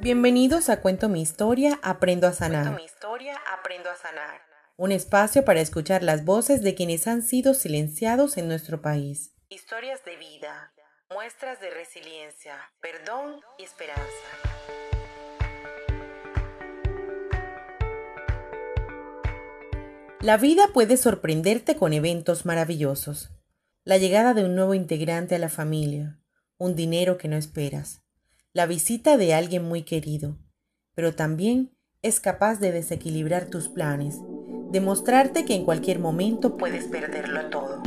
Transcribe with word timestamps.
Bienvenidos 0.00 0.68
a 0.68 0.80
Cuento 0.80 1.08
mi 1.08 1.20
historia, 1.20 1.80
aprendo 1.82 2.28
a 2.28 2.32
sanar. 2.32 2.62
Cuento 2.62 2.80
mi 2.80 2.84
historia, 2.84 3.36
aprendo 3.52 3.90
a 3.90 3.96
sanar. 3.96 4.40
Un 4.76 4.92
espacio 4.92 5.44
para 5.44 5.60
escuchar 5.60 6.04
las 6.04 6.24
voces 6.24 6.62
de 6.62 6.76
quienes 6.76 7.08
han 7.08 7.22
sido 7.22 7.52
silenciados 7.52 8.36
en 8.36 8.46
nuestro 8.46 8.80
país. 8.80 9.34
Historias 9.48 10.04
de 10.04 10.16
vida, 10.16 10.72
muestras 11.12 11.60
de 11.60 11.70
resiliencia, 11.70 12.54
perdón 12.80 13.40
y 13.58 13.64
esperanza. 13.64 14.04
La 20.20 20.36
vida 20.36 20.68
puede 20.72 20.96
sorprenderte 20.96 21.76
con 21.76 21.92
eventos 21.92 22.46
maravillosos. 22.46 23.30
La 23.82 23.98
llegada 23.98 24.32
de 24.32 24.44
un 24.44 24.54
nuevo 24.54 24.74
integrante 24.74 25.34
a 25.34 25.40
la 25.40 25.48
familia, 25.48 26.20
un 26.56 26.76
dinero 26.76 27.18
que 27.18 27.26
no 27.26 27.36
esperas, 27.36 28.04
la 28.54 28.66
visita 28.66 29.16
de 29.16 29.34
alguien 29.34 29.64
muy 29.64 29.82
querido, 29.82 30.38
pero 30.94 31.14
también 31.14 31.76
es 32.02 32.20
capaz 32.20 32.60
de 32.60 32.72
desequilibrar 32.72 33.46
tus 33.46 33.68
planes, 33.68 34.20
demostrarte 34.70 35.44
que 35.44 35.54
en 35.54 35.64
cualquier 35.64 35.98
momento 35.98 36.56
puedes 36.56 36.84
perderlo 36.86 37.50
todo. 37.50 37.82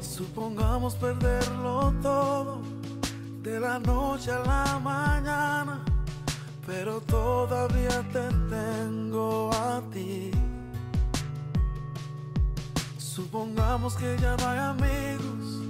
Supongamos 0.00 0.94
perderlo 0.96 1.94
todo 2.02 2.60
de 3.42 3.60
la 3.60 3.78
noche 3.78 4.32
a 4.32 4.40
la 4.40 4.78
mañana, 4.80 5.84
pero 6.66 7.00
todavía 7.02 8.04
te 8.12 8.28
tengo 8.50 9.50
a 9.52 9.82
ti. 9.92 10.30
Supongamos 12.98 13.94
que 13.94 14.16
ya 14.20 14.36
no 14.36 14.46
hay 14.48 14.58
amigos, 14.58 15.62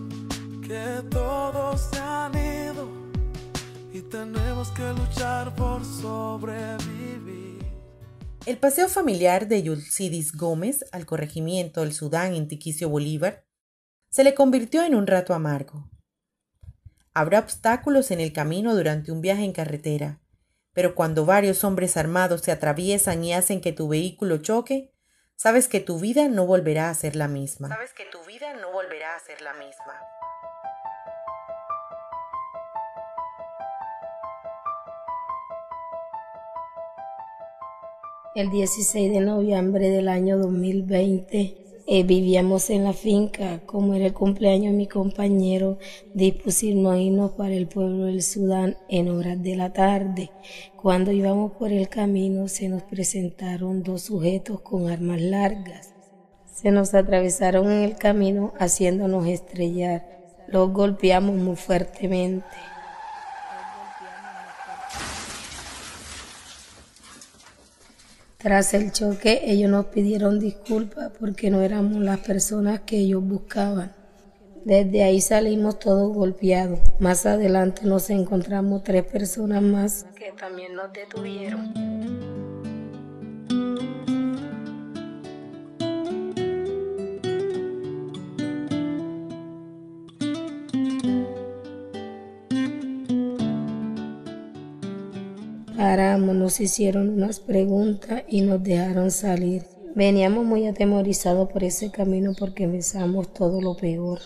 que 0.67 1.03
todos 1.11 1.81
se 1.93 1.99
han 1.99 2.33
ido 2.35 2.89
y 3.93 4.01
tenemos 4.01 4.71
que 4.71 4.93
luchar 4.95 5.55
por 5.55 5.85
sobrevivir. 5.85 7.65
El 8.47 8.59
paseo 8.59 8.89
familiar 8.89 9.49
de 9.49 9.63
Yulcidis 9.63 10.33
Gómez 10.33 10.85
al 10.93 11.05
corregimiento 11.05 11.83
del 11.83 11.93
Sudán 11.93 12.35
en 12.35 12.49
Tiquicio 12.49 12.89
Bolívar 12.89 13.45
se 14.09 14.25
le 14.25 14.35
convirtió 14.35 14.83
en 14.83 14.95
un 14.95 15.07
rato 15.07 15.35
amargo. 15.35 15.91
Habrá 17.13 17.39
obstáculos 17.39 18.11
en 18.11 18.21
el 18.21 18.33
camino 18.33 18.75
durante 18.75 19.11
un 19.11 19.21
viaje 19.21 19.45
en 19.45 19.53
carretera, 19.53 20.21
pero 20.77 20.95
cuando 20.95 21.25
varios 21.25 21.65
hombres 21.65 21.97
armados 21.97 22.43
se 22.43 22.53
atraviesan 22.53 23.25
y 23.25 23.33
hacen 23.33 23.63
que 23.63 23.73
tu 23.73 23.89
vehículo 23.89 24.37
choque, 24.37 24.93
sabes 25.35 25.69
que 25.69 25.81
tu 25.81 25.99
vida 25.99 26.29
no 26.29 26.47
volverá 26.47 26.91
a 26.91 26.95
ser 26.95 27.17
la 27.17 27.29
misma. 27.29 27.69
Sabes 27.69 27.95
que 27.95 28.05
tu 28.05 28.23
vida 28.27 28.53
no 28.53 28.71
volverá 28.73 29.17
a 29.17 29.21
ser 29.21 29.41
la 29.41 29.55
misma. 29.55 29.99
El 38.35 38.51
16 38.51 39.13
de 39.13 39.21
noviembre 39.21 39.89
del 39.89 40.09
año 40.09 40.37
2020 40.37 41.66
eh, 41.89 42.03
vivíamos 42.03 42.69
en 42.71 42.83
la 42.83 42.93
finca, 42.93 43.61
como 43.65 43.95
era 43.95 44.07
el 44.07 44.13
cumpleaños 44.13 44.73
de 44.73 44.77
mi 44.77 44.89
compañero, 44.89 45.79
dispusimos 46.15 46.99
irnos 46.99 47.31
para 47.33 47.55
el 47.55 47.69
pueblo 47.69 48.07
del 48.07 48.23
Sudán 48.23 48.77
en 48.89 49.09
horas 49.09 49.41
de 49.41 49.55
la 49.55 49.73
tarde. 49.73 50.31
Cuando 50.77 51.13
íbamos 51.13 51.53
por 51.53 51.71
el 51.71 51.89
camino 51.89 52.49
se 52.49 52.69
nos 52.69 52.83
presentaron 52.83 53.85
dos 53.85 54.03
sujetos 54.03 54.61
con 54.63 54.89
armas 54.89 55.21
largas. 55.21 55.95
Se 56.53 56.73
nos 56.73 56.93
atravesaron 56.93 57.71
en 57.71 57.83
el 57.83 57.97
camino 57.97 58.53
haciéndonos 58.59 59.27
estrellar. 59.27 60.05
Los 60.49 60.73
golpeamos 60.73 61.37
muy 61.37 61.55
fuertemente. 61.55 62.47
Tras 68.47 68.75
el 68.75 68.93
choque, 68.93 69.41
ellos 69.45 69.69
nos 69.69 69.87
pidieron 69.87 70.39
disculpas 70.39 71.11
porque 71.19 71.51
no 71.51 71.63
éramos 71.63 72.01
las 72.01 72.21
personas 72.21 72.79
que 72.79 72.99
ellos 72.99 73.25
buscaban. 73.25 73.93
Desde 74.65 75.03
ahí 75.03 75.21
salimos 75.21 75.81
todos 75.81 76.15
golpeados. 76.15 76.79
Más 77.01 77.27
adelante 77.27 77.83
nos 77.85 78.09
encontramos 78.09 78.85
tres 78.85 79.03
personas 79.03 79.63
más 79.63 80.07
que 80.15 80.31
también 80.31 80.77
nos 80.77 80.93
detuvieron. 80.93 82.16
Paramos, 95.77 96.35
nos 96.35 96.59
hicieron 96.61 97.11
unas 97.11 97.39
preguntas 97.39 98.23
y 98.29 98.41
nos 98.41 98.63
dejaron 98.63 99.11
salir. 99.11 99.65
Veníamos 99.95 100.45
muy 100.45 100.67
atemorizados 100.67 101.51
por 101.51 101.65
ese 101.65 101.91
camino 101.91 102.33
porque 102.39 102.67
pensamos 102.67 103.33
todo 103.35 103.61
lo 103.61 103.77
peor. 103.77 104.21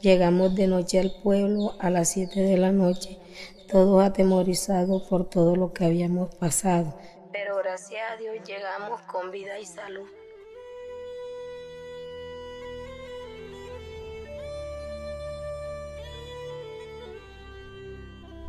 Llegamos 0.00 0.54
de 0.54 0.68
noche 0.68 1.00
al 1.00 1.12
pueblo 1.20 1.74
a 1.80 1.90
las 1.90 2.10
7 2.10 2.40
de 2.40 2.56
la 2.58 2.70
noche, 2.70 3.18
todos 3.68 4.04
atemorizados 4.04 5.02
por 5.02 5.28
todo 5.28 5.56
lo 5.56 5.72
que 5.72 5.84
habíamos 5.84 6.32
pasado. 6.36 6.94
Pero 7.32 7.56
gracias 7.56 8.02
a 8.12 8.16
Dios 8.16 8.36
llegamos 8.46 9.00
con 9.02 9.32
vida 9.32 9.58
y 9.58 9.66
salud. 9.66 10.06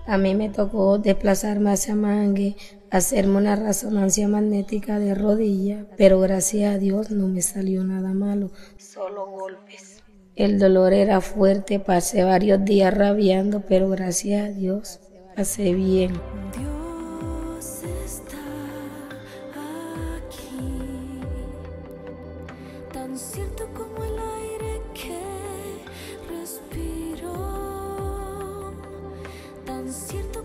A 0.09 0.17
mí 0.17 0.33
me 0.33 0.49
tocó 0.49 0.97
desplazarme 0.97 1.69
hacia 1.69 1.93
Mangue, 1.93 2.55
hacerme 2.89 3.37
una 3.37 3.55
resonancia 3.55 4.27
magnética 4.27 4.97
de 4.97 5.13
rodilla, 5.13 5.85
pero 5.97 6.19
gracias 6.19 6.73
a 6.73 6.79
Dios 6.79 7.11
no 7.11 7.27
me 7.27 7.43
salió 7.43 7.83
nada 7.83 8.11
malo, 8.11 8.49
solo 8.77 9.27
golpes. 9.27 10.01
El 10.35 10.57
dolor 10.57 10.93
era 10.93 11.21
fuerte, 11.21 11.79
pasé 11.79 12.23
varios 12.23 12.65
días 12.65 12.91
rabiando, 12.91 13.61
pero 13.67 13.87
gracias 13.87 14.47
a 14.47 14.51
Dios 14.51 14.99
pasé 15.35 15.75
bien. 15.75 16.13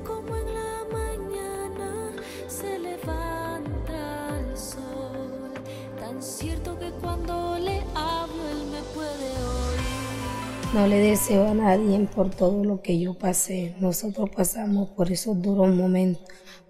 Como 0.02 0.36
en 0.36 0.54
la 0.54 0.86
mañana 0.90 2.12
se 2.48 2.78
levanta 2.78 4.40
el 4.40 4.56
sol, 4.56 5.52
tan 6.00 6.22
cierto 6.22 6.78
que 6.78 6.90
cuando 6.92 7.58
le 7.58 7.76
él 7.76 8.66
me 8.72 8.80
puede 8.94 9.28
oír. 9.28 10.72
No 10.72 10.86
le 10.86 10.96
deseo 10.96 11.46
a 11.46 11.52
nadie 11.52 11.98
por 12.14 12.30
todo 12.30 12.64
lo 12.64 12.80
que 12.80 12.98
yo 12.98 13.18
pasé. 13.18 13.74
Nosotros 13.80 14.30
pasamos 14.34 14.88
por 14.90 15.12
esos 15.12 15.40
duros 15.42 15.68
momentos. 15.74 16.24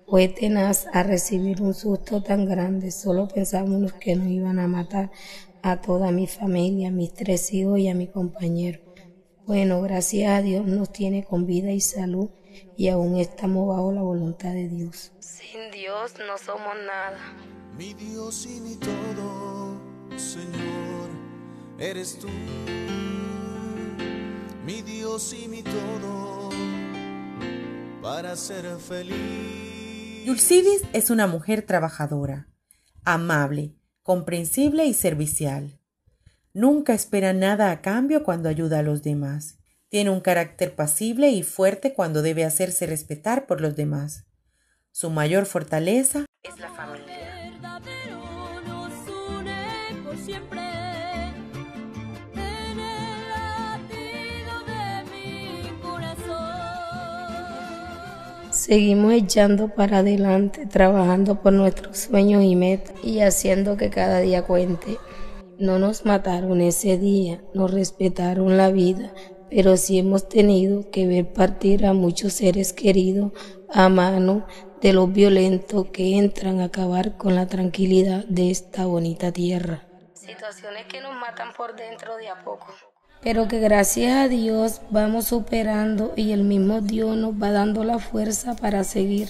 Fue 0.08 0.26
tenaz 0.26 0.88
a 0.92 1.04
recibir 1.04 1.62
un 1.62 1.74
susto 1.74 2.24
tan 2.24 2.44
grande. 2.44 2.90
Solo 2.90 3.28
pensábamos 3.28 3.92
que 3.92 4.16
nos 4.16 4.26
iban 4.26 4.58
a 4.58 4.66
matar 4.66 5.12
a 5.62 5.80
toda 5.80 6.10
mi 6.10 6.26
familia, 6.26 6.88
a 6.88 6.90
mis 6.90 7.14
tres 7.14 7.52
hijos 7.54 7.78
y 7.78 7.86
a 7.86 7.94
mi 7.94 8.08
compañero. 8.08 8.80
Bueno, 9.46 9.80
gracias 9.80 10.32
a 10.32 10.42
Dios 10.42 10.66
nos 10.66 10.90
tiene 10.90 11.22
con 11.22 11.46
vida 11.46 11.70
y 11.70 11.80
salud 11.80 12.30
y 12.76 12.88
aún 12.88 13.16
estamos 13.16 13.68
bajo 13.68 13.92
la 13.92 14.02
voluntad 14.02 14.52
de 14.52 14.68
Dios. 14.68 15.12
Sin 15.20 15.70
Dios 15.70 16.14
no 16.18 16.38
somos 16.38 16.74
nada. 16.86 17.18
Mi 17.76 17.94
Dios 17.94 18.46
y 18.46 18.60
mi 18.60 18.76
todo, 18.76 19.80
Señor, 20.16 21.10
eres 21.78 22.18
tú. 22.18 22.28
Mi 24.64 24.80
Dios 24.82 25.34
y 25.34 25.48
mi 25.48 25.62
todo, 25.62 26.50
para 28.00 28.36
ser 28.36 28.64
feliz. 28.78 30.24
Yulcidis 30.24 30.82
es 30.92 31.10
una 31.10 31.26
mujer 31.26 31.62
trabajadora, 31.62 32.48
amable, 33.04 33.74
comprensible 34.02 34.86
y 34.86 34.94
servicial. 34.94 35.80
Nunca 36.52 36.94
espera 36.94 37.32
nada 37.32 37.70
a 37.72 37.82
cambio 37.82 38.22
cuando 38.22 38.48
ayuda 38.48 38.78
a 38.78 38.82
los 38.82 39.02
demás. 39.02 39.58
Tiene 39.88 40.10
un 40.10 40.20
carácter 40.20 40.74
pasible 40.74 41.30
y 41.30 41.42
fuerte 41.42 41.94
cuando 41.94 42.22
debe 42.22 42.44
hacerse 42.44 42.86
respetar 42.86 43.46
por 43.46 43.60
los 43.60 43.76
demás. 43.76 44.24
Su 44.90 45.10
mayor 45.10 45.46
fortaleza 45.46 46.26
Es 46.42 46.58
la 46.58 46.70
familia. 46.70 47.24
Seguimos 58.66 59.12
echando 59.12 59.68
para 59.68 59.98
adelante, 59.98 60.64
trabajando 60.64 61.42
por 61.42 61.52
nuestros 61.52 61.98
sueños 61.98 62.44
y 62.44 62.56
metas 62.56 62.94
y 63.02 63.20
haciendo 63.20 63.76
que 63.76 63.90
cada 63.90 64.20
día 64.20 64.44
cuente. 64.44 64.96
No 65.58 65.78
nos 65.78 66.06
mataron 66.06 66.62
ese 66.62 66.96
día, 66.96 67.44
nos 67.52 67.72
respetaron 67.72 68.56
la 68.56 68.70
vida, 68.70 69.12
pero 69.54 69.76
sí 69.76 70.00
hemos 70.00 70.28
tenido 70.28 70.90
que 70.90 71.06
ver 71.06 71.32
partir 71.32 71.86
a 71.86 71.92
muchos 71.92 72.32
seres 72.32 72.72
queridos 72.72 73.30
a 73.70 73.88
mano 73.88 74.44
de 74.80 74.92
los 74.92 75.12
violentos 75.12 75.86
que 75.92 76.18
entran 76.18 76.60
a 76.60 76.64
acabar 76.64 77.16
con 77.16 77.36
la 77.36 77.46
tranquilidad 77.46 78.24
de 78.24 78.50
esta 78.50 78.86
bonita 78.86 79.30
tierra. 79.30 79.84
Situaciones 80.12 80.86
que 80.86 81.00
nos 81.00 81.14
matan 81.14 81.52
por 81.56 81.76
dentro 81.76 82.16
de 82.16 82.28
a 82.28 82.42
poco 82.42 82.66
pero 83.22 83.48
que 83.48 83.58
gracias 83.58 84.12
a 84.12 84.28
Dios 84.28 84.82
vamos 84.90 85.28
superando 85.28 86.12
y 86.14 86.32
el 86.32 86.44
mismo 86.44 86.82
Dios 86.82 87.16
nos 87.16 87.32
va 87.32 87.52
dando 87.52 87.82
la 87.82 87.98
fuerza 87.98 88.54
para 88.54 88.84
seguir. 88.84 89.28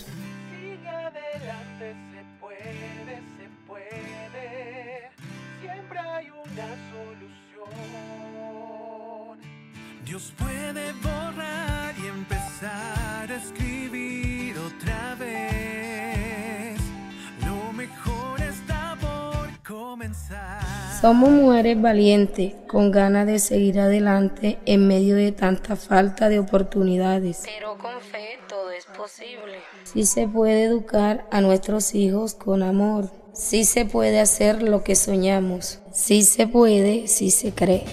Dios 10.04 10.34
puede 10.36 10.92
borrar 11.02 11.94
y 11.98 12.08
empezar 12.08 13.32
a 13.32 13.36
escribir 13.36 14.54
otra 14.58 15.14
vez. 15.14 16.78
Lo 17.46 17.72
mejor 17.72 18.38
está 18.42 18.98
por 19.00 19.48
comenzar. 19.66 20.60
Somos 21.00 21.30
mujeres 21.30 21.80
valientes, 21.80 22.52
con 22.68 22.90
ganas 22.90 23.26
de 23.26 23.38
seguir 23.38 23.80
adelante 23.80 24.58
en 24.66 24.86
medio 24.86 25.16
de 25.16 25.32
tanta 25.32 25.74
falta 25.74 26.28
de 26.28 26.38
oportunidades. 26.38 27.42
Pero 27.46 27.78
con 27.78 27.98
fe 28.02 28.38
todo 28.46 28.72
es 28.72 28.84
posible. 28.84 29.58
Sí 29.84 30.04
se 30.04 30.28
puede 30.28 30.64
educar 30.64 31.26
a 31.30 31.40
nuestros 31.40 31.94
hijos 31.94 32.34
con 32.34 32.62
amor. 32.62 33.10
Sí 33.32 33.64
se 33.64 33.86
puede 33.86 34.20
hacer 34.20 34.62
lo 34.62 34.84
que 34.84 34.96
soñamos. 34.96 35.80
Sí 35.92 36.22
se 36.22 36.46
puede, 36.46 37.08
sí 37.08 37.30
se 37.30 37.52
cree. 37.52 37.84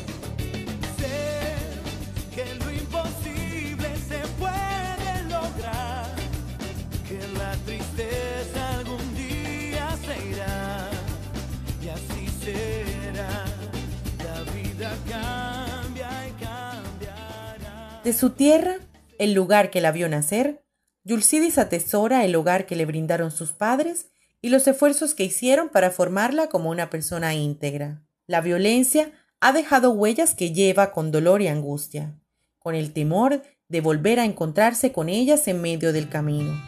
De 18.04 18.14
su 18.14 18.32
tierra, 18.32 18.78
el 19.20 19.34
lugar 19.34 19.70
que 19.70 19.80
la 19.80 19.92
vio 19.92 20.10
nacer, 20.10 20.64
Yulcidis 21.04 21.60
atesora 21.60 22.26
el 22.26 22.36
hogar 22.36 22.66
que 22.66 22.76
le 22.76 22.86
brindaron 22.86 23.30
sus 23.30 23.52
padres 23.52 24.08
y 24.42 24.50
los 24.50 24.68
esfuerzos 24.68 25.14
que 25.14 25.24
hicieron 25.24 25.70
para 25.70 25.92
formarla 25.92 26.48
como 26.48 26.72
una 26.72 26.90
persona 26.90 27.36
íntegra. 27.36 28.02
La 28.26 28.42
violencia 28.42 29.12
ha 29.40 29.54
dejado 29.54 29.92
huellas 29.92 30.34
que 30.34 30.52
lleva 30.52 30.92
con 30.92 31.12
dolor 31.12 31.44
y 31.44 31.48
angustia, 31.48 32.16
con 32.58 32.74
el 32.74 32.92
temor 32.92 33.44
de 33.70 33.82
volver 33.82 34.20
a 34.20 34.26
encontrarse 34.26 34.92
con 34.92 35.08
ellas 35.08 35.48
en 35.48 35.62
medio 35.62 35.94
del 35.94 36.10
camino. 36.10 36.60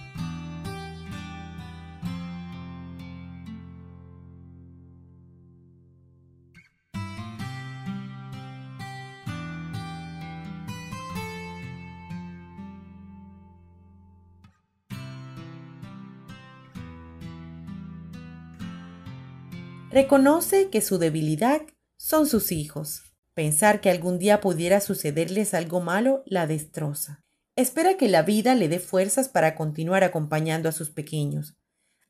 Reconoce 19.94 20.72
que 20.72 20.82
su 20.82 20.98
debilidad 20.98 21.62
son 21.98 22.26
sus 22.26 22.52
hijos. 22.52 23.14
Pensar 23.36 23.80
que 23.80 23.92
algún 23.92 24.18
día 24.18 24.42
pudiera 24.42 24.82
sucederles 24.82 25.54
algo 25.54 25.82
malo 25.82 26.24
la 26.26 26.48
destroza. 26.48 27.22
Espera 27.56 27.96
que 27.96 28.08
la 28.08 28.24
vida 28.24 28.56
le 28.56 28.70
dé 28.70 28.80
fuerzas 28.80 29.30
para 29.30 29.54
continuar 29.54 30.04
acompañando 30.04 30.68
a 30.68 30.72
sus 30.72 30.90
pequeños, 30.90 31.54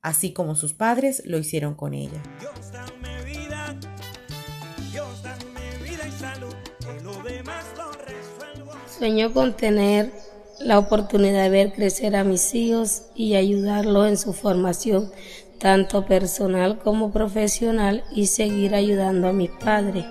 así 0.01 0.31
como 0.31 0.56
sus 0.56 0.71
padres 0.71 1.24
lo 1.25 1.38
hicieron 1.38 1.75
con 1.75 1.94
ella. 1.94 2.24
Dios 2.39 2.71
dame 2.71 3.21
vida, 3.25 3.77
Dios 4.89 5.21
dame 5.21 5.77
vida 5.83 6.07
y 6.07 6.12
salud, 6.13 6.56
que 6.80 7.03
lo 7.03 7.21
demás 7.21 7.65
lo 7.75 7.91
resuelvo. 7.91 8.71
Sueño 8.97 9.33
con 9.33 9.57
tener 9.57 10.09
la 10.62 10.80
oportunidad 10.80 11.44
de 11.44 11.50
ver 11.50 11.74
crecer 11.74 12.15
a 12.15 12.24
mis 12.24 12.56
hijos 12.56 13.07
y 13.13 13.35
ayudarlos 13.35 14.07
en 14.07 14.18
su 14.18 14.31
formación, 14.31 15.12
tanto 15.63 16.06
personal 16.06 16.77
como 16.77 17.10
profesional, 17.10 18.04
y 18.12 18.27
seguir 18.27 18.75
ayudando 18.75 19.30
a 19.30 19.31
mis 19.31 19.50
padres. 19.50 20.04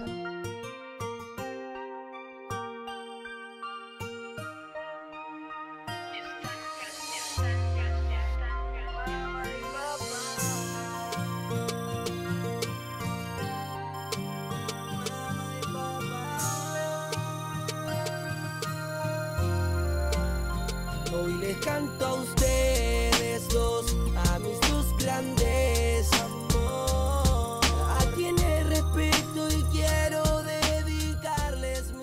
Hoy 21.13 21.35
les 21.43 21.59
canto 21.59 22.07
a 22.07 22.42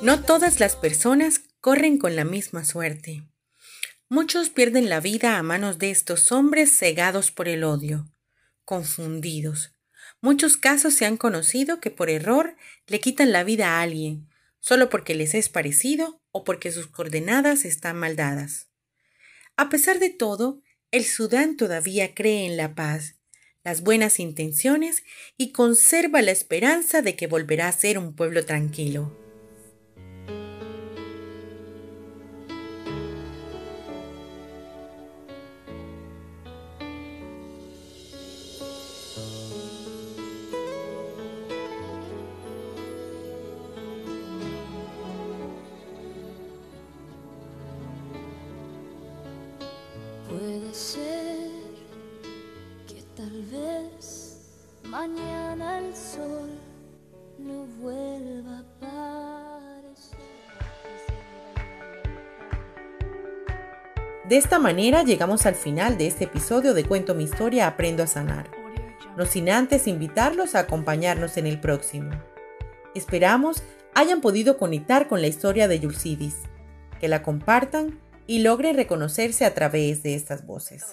No 0.02 0.24
todas 0.24 0.62
las 0.62 0.78
personas 0.78 1.42
corren 1.60 1.98
con 1.98 2.16
la 2.16 2.24
misma 2.24 2.64
suerte. 2.64 3.28
Muchos 4.08 4.50
pierden 4.50 4.88
la 4.88 5.02
vida 5.02 5.38
a 5.38 5.44
manos 5.44 5.78
de 5.78 5.92
estos 5.92 6.32
hombres 6.32 6.72
cegados 6.72 7.32
por 7.32 7.50
el 7.50 7.66
odio, 7.66 8.10
confundidos. 8.64 9.74
Muchos 10.22 10.56
casos 10.56 10.94
se 10.94 11.06
han 11.06 11.18
conocido 11.18 11.82
que 11.82 11.92
por 11.92 12.10
error 12.10 12.56
le 12.88 13.02
quitan 13.02 13.34
la 13.34 13.44
vida 13.44 13.72
a 13.72 13.82
alguien, 13.82 14.30
solo 14.62 14.90
porque 14.90 15.16
les 15.16 15.34
es 15.34 15.50
parecido 15.50 16.22
o 16.32 16.46
porque 16.46 16.72
sus 16.72 16.88
coordenadas 16.88 17.66
están 17.66 17.98
mal 17.98 18.16
dadas. 18.16 18.70
A 19.58 19.68
pesar 19.68 20.00
de 20.00 20.12
todo, 20.12 20.62
el 20.92 21.04
Sudán 21.04 21.58
todavía 21.58 22.16
cree 22.16 22.46
en 22.46 22.56
la 22.56 22.74
paz, 22.74 23.16
las 23.66 23.82
buenas 23.82 24.22
intenciones 24.22 25.04
y 25.36 25.52
conserva 25.52 26.22
la 26.22 26.32
esperanza 26.32 27.02
de 27.02 27.18
que 27.18 27.28
volverá 27.28 27.68
a 27.68 27.74
ser 27.74 27.98
un 27.98 28.16
pueblo 28.16 28.46
tranquilo. 28.46 29.29
De 64.30 64.38
esta 64.38 64.60
manera 64.60 65.02
llegamos 65.02 65.48
al 65.48 65.56
final 65.56 65.98
de 65.98 66.06
este 66.06 66.26
episodio 66.26 66.76
de 66.76 66.86
Cuento 66.86 67.16
mi 67.16 67.24
historia, 67.24 67.66
Aprendo 67.66 68.04
a 68.04 68.08
sanar. 68.08 68.48
No 69.18 69.26
sin 69.26 69.50
antes 69.50 69.88
invitarlos 69.88 70.54
a 70.54 70.60
acompañarnos 70.60 71.38
en 71.38 71.48
el 71.48 71.60
próximo. 71.60 72.12
Esperamos 72.94 73.64
hayan 73.96 74.22
podido 74.22 74.60
conectar 74.60 75.08
con 75.08 75.22
la 75.22 75.28
historia 75.28 75.68
de 75.68 75.80
Yulcidis, 75.80 76.36
que 77.00 77.08
la 77.08 77.24
compartan 77.24 78.00
y 78.28 78.44
logren 78.44 78.76
reconocerse 78.76 79.46
a 79.46 79.56
través 79.56 80.04
de 80.04 80.14
estas 80.14 80.46
voces. 80.46 80.86